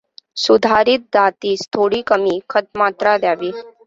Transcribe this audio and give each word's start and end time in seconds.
सुधारित 0.37 1.01
जातीस 1.13 1.67
थोडी 1.75 2.01
कमी 2.07 2.39
खतमात्रा 2.49 3.17
द्यावी. 3.17 3.51